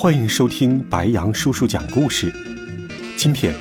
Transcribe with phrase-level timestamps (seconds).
[0.00, 2.32] 欢迎收听白羊叔叔讲故事。
[3.18, 3.54] 今天，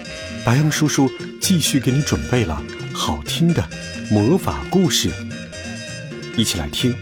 [0.45, 2.63] 白羊叔叔继续给你准备了
[2.93, 3.61] 好听的
[4.09, 5.11] 魔法故事，
[6.37, 6.93] 一起来听《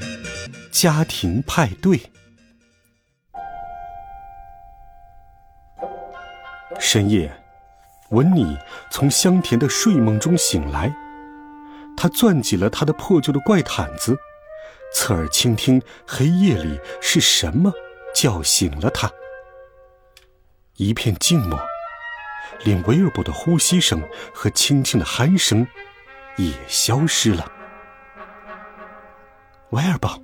[0.71, 1.97] 家庭派对》。
[6.79, 7.31] 深夜，
[8.09, 8.57] 文妮
[8.89, 10.91] 从香甜的睡梦中醒来，
[11.95, 14.17] 她攥紧了他的破旧的怪毯子，
[14.95, 17.71] 侧耳倾听黑夜里是什么
[18.15, 19.07] 叫醒了他。
[20.77, 21.59] 一片静默，
[22.63, 23.99] 连威尔伯的呼吸声
[24.31, 25.65] 和轻轻的鼾声
[26.37, 27.51] 也消失了。
[29.71, 30.21] 威尔伯，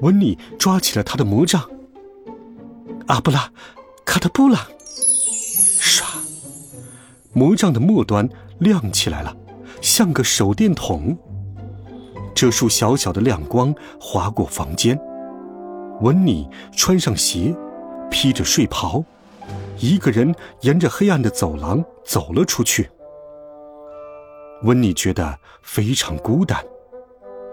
[0.00, 1.68] 温妮抓起了他的魔杖。
[3.08, 3.50] 阿布拉，
[4.04, 4.60] 卡特布拉，
[5.80, 6.04] 唰，
[7.32, 8.28] 魔杖的末端
[8.60, 9.36] 亮起来了，
[9.80, 11.18] 像个手电筒。
[12.32, 14.96] 这束小小的亮光划过房间，
[16.00, 17.52] 温妮穿上鞋，
[18.08, 19.04] 披着睡袍。
[19.78, 22.90] 一个人沿着黑暗的走廊走了出去。
[24.62, 26.64] 温妮觉得非常孤单，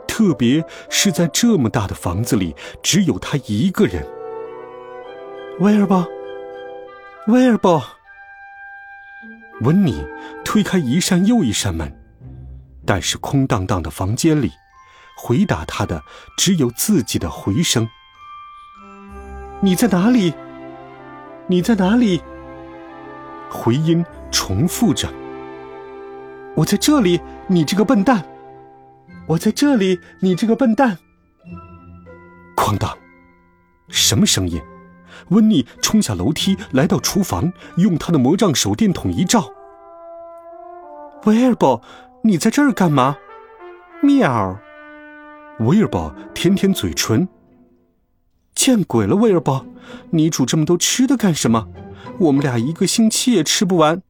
[0.08, 4.06] 特别是在这么大的房子里，只有他一个人。
[5.59, 6.08] 威尔伯，
[7.28, 7.84] 威尔伯。
[9.62, 10.06] 温妮
[10.45, 12.00] 推开一扇又一扇门，
[12.86, 14.52] 但是空荡荡的房间里，
[15.17, 16.02] 回答他的
[16.38, 17.90] 只有自己的回声。
[19.62, 20.34] 你在哪里？
[21.52, 22.22] 你在哪里？
[23.50, 25.09] 回音重复着。
[26.56, 28.24] 我在这里，你这个笨蛋！
[29.25, 31.00] 我在这里，你这个笨蛋！
[32.56, 32.96] 哐当！
[33.88, 34.62] 什么声音？
[35.29, 39.51] 温妮冲下楼梯，来到厨房，用他的魔杖手电筒一照。
[41.25, 41.81] 威尔伯，
[42.24, 43.18] 你在这儿干嘛？
[44.03, 44.56] 喵！
[45.62, 47.28] 威尔伯舔舔嘴唇。
[48.59, 49.66] 见鬼了，威尔伯！
[50.09, 51.70] 你煮这么多吃的干什么？
[52.20, 54.02] 我们俩一个星期也吃不完。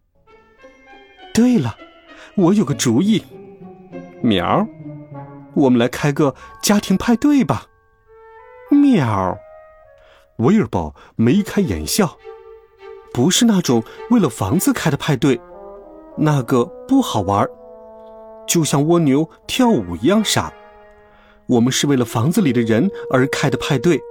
[1.32, 1.78] 对了，
[2.36, 3.24] 我有个主意。
[4.24, 4.68] 喵，
[5.54, 6.34] 我们来开个
[6.64, 7.68] 家庭派对吧。
[8.72, 9.38] 喵，
[10.38, 12.18] 威尔伯眉开眼笑。
[13.14, 15.40] 不是那种为了房子开的派对，
[16.18, 17.48] 那个不好玩，
[18.48, 20.52] 就像蜗牛跳舞一样傻。
[21.46, 24.02] 我们是为了房子里的人而开的派对。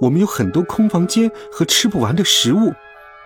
[0.00, 2.72] 我们有很多空房间和吃不完的食物，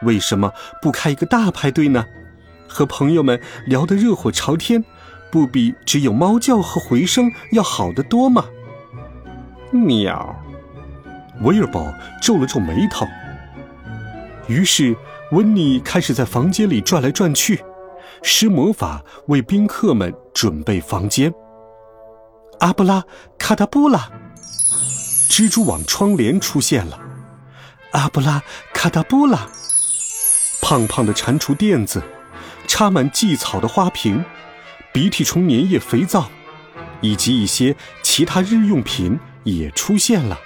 [0.02, 0.52] 为什么
[0.82, 2.04] 不开一个大派对呢？
[2.68, 4.84] 和朋友们聊得热火朝天，
[5.30, 8.44] 不比只有猫叫和回声要好得多吗？
[9.70, 10.34] 喵！
[11.42, 13.06] 威尔伯皱了皱眉头。
[14.48, 14.96] 于是
[15.30, 17.62] 温妮开始在房间里转来转去，
[18.22, 21.32] 施魔法为宾客们准备房间。
[22.60, 23.04] 阿布拉
[23.38, 24.10] 卡达布拉。
[25.28, 27.00] 蜘蛛网窗帘出现了，
[27.92, 28.42] 阿布拉
[28.72, 29.48] 卡达布拉，
[30.62, 32.02] 胖胖的蟾蜍垫子，
[32.68, 34.24] 插满蓟草的花瓶，
[34.92, 36.30] 鼻涕虫粘液肥皂，
[37.00, 40.38] 以及一些其他日用品也出现了。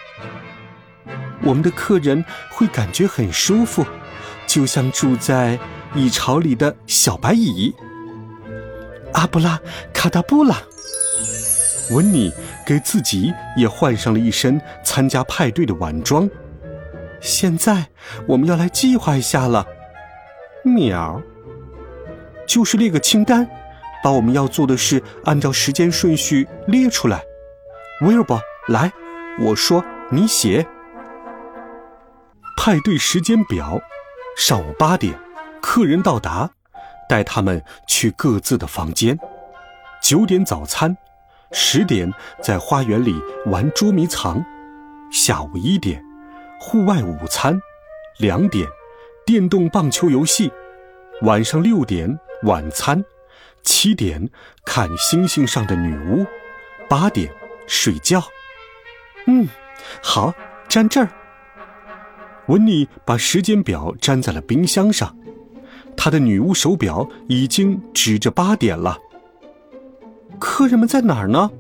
[1.43, 3.85] 我们的客人会感觉很舒服，
[4.47, 5.59] 就像住在
[5.95, 7.75] 蚁巢里的小白蚁。
[9.13, 9.61] 阿布拉
[9.93, 10.57] 卡达布拉。
[11.91, 12.33] 温妮
[12.67, 16.29] 给自己也换上了一身参加派对的晚装。
[17.21, 17.87] 现在
[18.27, 19.67] 我们要来计划一下了，
[20.63, 21.21] 喵，
[22.47, 23.49] 就是列个清单，
[24.03, 27.23] 把我们要做的事按照时间顺序列出来。
[28.03, 28.93] 威尔伯，来，
[29.41, 30.67] 我说你写。
[32.57, 33.81] 派对时间表：
[34.37, 35.19] 上午八点，
[35.61, 36.51] 客人到达，
[37.09, 39.19] 带他们去各自的房间。
[40.01, 40.97] 九点早餐。
[41.53, 42.13] 十点
[42.43, 43.15] 在花园里
[43.47, 44.45] 玩捉迷藏，
[45.11, 46.05] 下午一点
[46.61, 47.59] 户外午餐，
[48.19, 48.69] 两点
[49.25, 50.53] 电动棒球游戏，
[51.23, 53.03] 晚上六点晚餐，
[53.63, 54.29] 七点
[54.65, 56.27] 看星星上的女巫，
[56.89, 57.33] 八点
[57.67, 58.23] 睡觉。
[59.27, 59.49] 嗯，
[60.03, 60.35] 好，
[60.69, 61.09] 粘这儿。
[62.47, 65.17] 温妮把时间表粘在了冰箱上，
[65.97, 68.99] 她的女巫手表已经指着八点了。
[70.39, 71.51] 客人们在哪儿呢？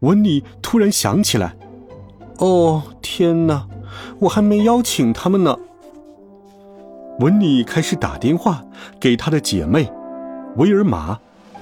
[0.00, 1.56] 温妮突然想起来。
[2.38, 3.66] 哦，天哪！
[4.18, 5.56] 我还没邀请他们呢。
[7.20, 8.62] 温妮开始打电话
[9.00, 9.90] 给她的姐妹
[10.56, 11.18] 威尔玛、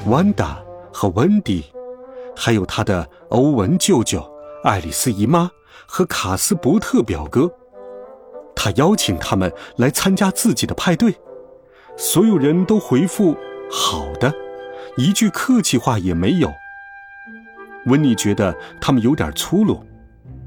[0.07, 0.59] 温达
[0.93, 1.65] 和温迪，
[2.35, 4.25] 还有她的欧文舅舅、
[4.65, 5.51] 爱丽丝姨妈
[5.87, 7.51] 和卡斯伯特表哥。
[8.57, 11.15] 他邀请他们来参加自己的派对，
[11.97, 13.37] 所有人都回复
[13.71, 14.33] “好的”，
[14.97, 16.53] 一句客气话也没有。
[17.87, 19.85] 温妮觉得他们有点粗鲁，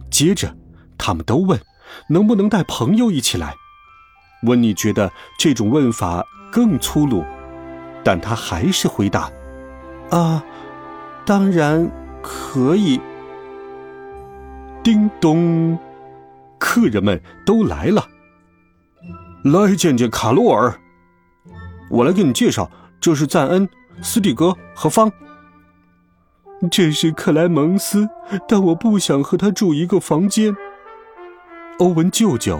[0.10, 0.56] 接着
[0.98, 1.60] 他们都问
[2.10, 3.54] ：“能不能带朋友一起来？”
[4.44, 7.24] 温妮觉得这种问法更粗鲁，
[8.04, 9.32] 但他还是回答
[10.10, 10.44] ：“啊，
[11.26, 11.90] 当然
[12.22, 13.00] 可以。”
[14.84, 15.78] 叮咚，
[16.58, 18.08] 客人们都来了。
[19.44, 20.80] 来见见卡洛尔，
[21.90, 23.68] 我来给你介绍，这是赞恩、
[24.02, 25.12] 斯蒂格和方。
[26.72, 28.08] 这是克莱蒙斯，
[28.48, 30.56] 但我不想和他住一个房间。
[31.80, 32.60] 欧文舅舅。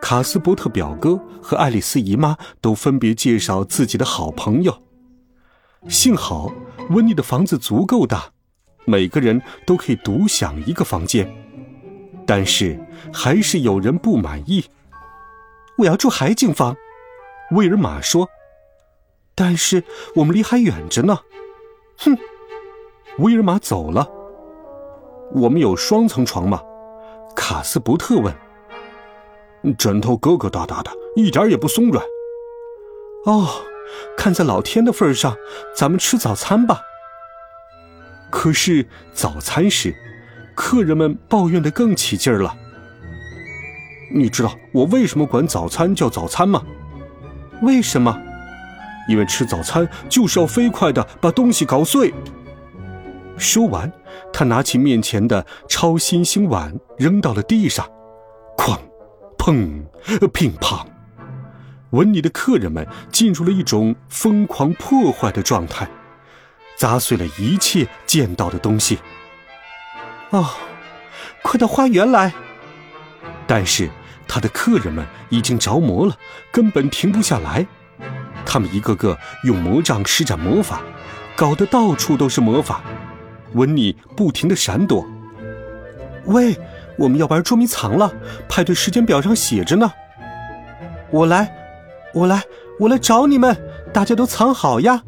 [0.00, 4.76] 卡斯伯特表哥和爱丽丝姨妈都分别介绍自己的好朋友。
[5.88, 6.52] 幸好
[6.90, 8.24] 温妮的房子足够大，
[8.84, 11.32] 每个人都可以独享一个房间。
[12.26, 12.76] 但是
[13.12, 14.64] 还是有人不满意。
[15.78, 16.74] 我要住海景房，
[17.52, 18.28] 威尔玛说。
[19.34, 19.82] 但是
[20.16, 21.18] 我们离还远着呢。
[21.98, 22.16] 哼，
[23.18, 24.08] 威尔玛走了。
[25.34, 26.60] 我们有双层床吗？
[27.34, 28.34] 卡斯伯特问。
[29.78, 32.04] 枕头疙疙瘩瘩的，一点也不松软。
[33.24, 33.48] 哦，
[34.16, 35.36] 看在老天的份上，
[35.74, 36.80] 咱们吃早餐吧。
[38.30, 39.94] 可是早餐时，
[40.54, 42.56] 客人们抱怨的更起劲儿了。
[44.14, 46.62] 你知道我为什么管早餐叫早餐吗？
[47.62, 48.21] 为什么？
[49.08, 52.12] 因为吃早餐就是要飞快的把东西搞碎。
[53.36, 53.90] 说完，
[54.32, 57.86] 他拿起面前的超新星碗扔到了地上，
[58.56, 58.78] 哐。
[59.38, 59.82] 砰！
[60.32, 60.86] 乒乓！
[61.90, 65.88] 温妮的客人们进入了一种疯狂破坏的状态，
[66.76, 69.00] 砸碎了一切见到的东西。
[70.30, 70.48] 哦，
[71.42, 72.32] 快到花园来！
[73.48, 73.90] 但是
[74.28, 76.16] 他的客人们已经着魔了，
[76.52, 77.66] 根本停不下来。
[78.52, 80.82] 他们一个个用魔杖施展魔法，
[81.34, 82.82] 搞得到处都是魔法。
[83.54, 85.06] 温妮不停的闪躲。
[86.26, 86.54] 喂！
[86.98, 88.12] 我们要玩捉迷藏了，
[88.50, 89.90] 派对时间表上写着呢。
[91.10, 91.50] 我来，
[92.12, 92.42] 我来，
[92.78, 93.56] 我来找你们，
[93.90, 95.02] 大家都藏好呀。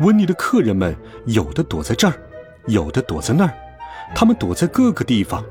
[0.00, 0.94] 温妮的客人们
[1.24, 2.20] 有的躲在这儿，
[2.66, 3.54] 有的躲在那儿，
[4.14, 5.42] 他们躲在各个地方。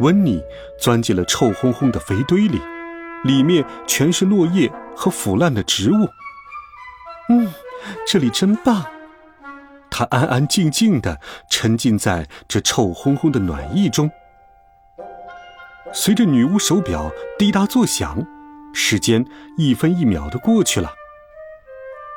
[0.00, 0.42] 温妮
[0.80, 2.60] 钻进了臭烘烘的肥堆里，
[3.26, 6.08] 里面全是落叶和腐烂的植物。
[7.28, 7.52] 嗯，
[8.06, 8.84] 这里真棒。
[9.90, 11.20] 他安安静静的
[11.50, 14.10] 沉浸在这臭烘烘的暖意中。
[15.92, 18.26] 随着女巫手表滴答作响，
[18.74, 19.24] 时间
[19.56, 20.92] 一分一秒的过去了。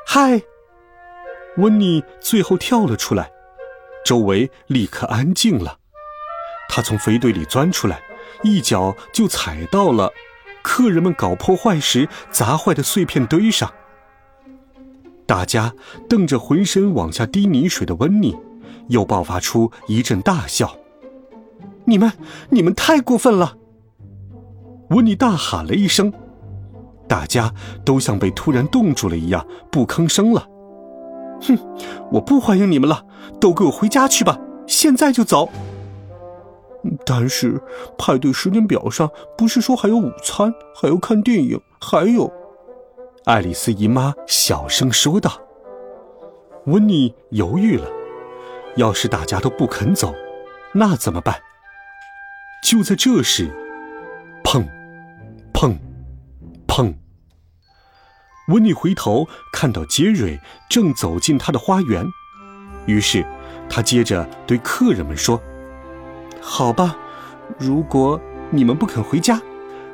[0.05, 0.41] 嗨，
[1.57, 3.31] 温妮最后跳了出来，
[4.03, 5.77] 周围立刻安静了。
[6.67, 8.01] 他从肥堆里钻出来，
[8.43, 10.11] 一脚就踩到了
[10.69, 13.73] 客人们搞破坏时砸坏的碎片堆上。
[15.25, 15.73] 大家
[16.07, 18.37] 瞪着浑身往下滴泥水的温妮，
[18.87, 20.77] 又爆发出一阵大笑。
[21.85, 22.13] 你们，
[22.51, 23.57] 你们太过分了！
[24.91, 26.13] 温妮大喊了一声，
[27.07, 27.51] 大家
[27.83, 30.47] 都像被突然冻住了一样，不吭声了。
[31.41, 31.57] 哼，
[32.11, 33.03] 我不欢迎你们了，
[33.41, 35.49] 都给我回家去吧，现在就走。
[37.05, 37.61] 但是
[37.97, 42.31] 派对时间表上不是说还有午餐，还要看电影，还有……
[43.25, 45.31] 爱丽丝姨妈小声说道
[46.65, 47.87] ：“温妮犹豫了，
[48.75, 50.15] 要是大家都不肯走，
[50.73, 51.35] 那怎么办？”
[52.63, 53.49] 就在这时，
[54.43, 54.65] 砰，
[55.53, 55.77] 砰，
[56.67, 56.93] 砰！
[58.47, 62.05] 温妮回头看到杰瑞正走进他的花园，
[62.85, 63.23] 于是
[63.69, 65.39] 他接着对客人们说
[66.41, 66.97] ：“好吧，
[67.57, 68.19] 如果
[68.49, 69.41] 你们不肯回家，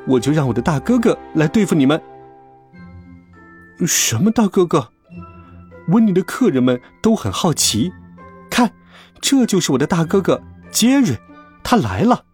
[0.06, 2.00] 我就让我的大哥哥来对付你们。”
[3.86, 4.88] 什么大哥哥？
[5.88, 7.92] 温妮的客人们都很好奇。
[8.50, 8.72] 看，
[9.20, 11.16] 这就是我的大哥哥杰瑞，
[11.62, 12.24] 他来了。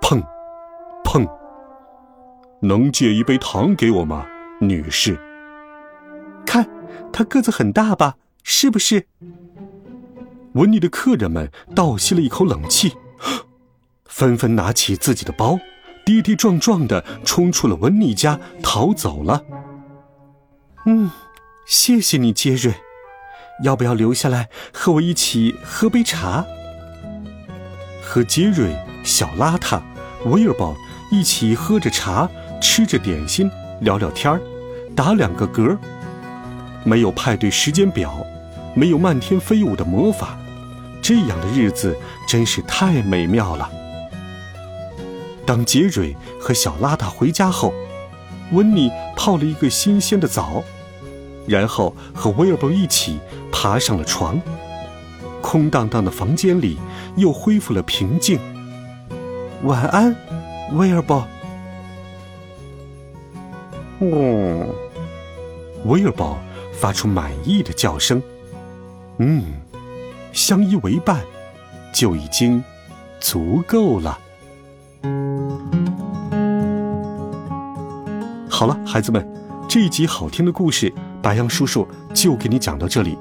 [0.00, 0.22] 砰，
[1.04, 1.28] 砰！
[2.62, 4.26] 能借一杯糖给我吗，
[4.60, 5.18] 女士？
[6.46, 6.66] 看，
[7.12, 8.16] 他个子很大吧？
[8.44, 9.06] 是不是？
[10.58, 12.96] 温妮的客人们倒吸了一口冷气，
[14.06, 15.56] 纷纷拿起自己的包，
[16.04, 19.44] 跌跌撞撞的冲出了温妮家，逃走了。
[20.84, 21.12] 嗯，
[21.64, 22.74] 谢谢你，杰瑞。
[23.62, 26.44] 要不要留下来和我一起喝杯茶？
[28.02, 29.80] 和杰瑞小邋遢、
[30.24, 30.76] 威尔伯
[31.12, 32.28] 一起喝着茶，
[32.60, 33.48] 吃着点心，
[33.80, 34.40] 聊聊天儿，
[34.96, 35.78] 打两个嗝。
[36.82, 38.26] 没有派对时间表，
[38.74, 40.38] 没有漫天飞舞的魔法，
[41.02, 43.70] 这样的日子真是太美妙了。
[45.46, 47.72] 当杰瑞和小邋遢回家后，
[48.52, 50.62] 温妮泡了一个新鲜的澡，
[51.46, 53.18] 然后和威尔伯一起
[53.50, 54.40] 爬上了床。
[55.40, 56.76] 空荡荡的房间里
[57.16, 58.38] 又恢复了平静。
[59.62, 60.14] 晚安，
[60.72, 61.26] 威尔伯。
[64.00, 64.68] 嗯，
[65.86, 66.38] 威尔伯
[66.72, 68.22] 发出满意的叫声。
[69.18, 69.44] 嗯，
[70.38, 71.20] 相依为伴
[71.92, 72.62] 就已经
[73.18, 74.16] 足够了。
[78.48, 79.28] 好了，孩子们，
[79.68, 83.18] 这一集好听的故事，白杨叔叔就给你讲到这里。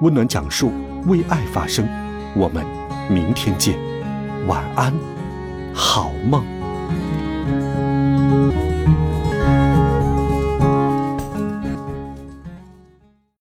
[0.00, 0.72] 温暖讲述，
[1.04, 1.86] 为爱发声。
[2.34, 2.64] 我们
[3.10, 3.78] 明天见，
[4.46, 4.94] 晚安，
[5.74, 6.55] 好梦。